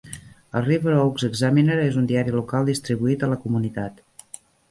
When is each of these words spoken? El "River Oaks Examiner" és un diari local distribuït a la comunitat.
El 0.59 0.63
"River 0.67 0.93
Oaks 1.01 1.25
Examiner" 1.27 1.75
és 1.83 1.99
un 2.03 2.09
diari 2.13 2.35
local 2.37 2.65
distribuït 2.71 3.27
a 3.27 3.31
la 3.35 3.39
comunitat. 3.47 4.01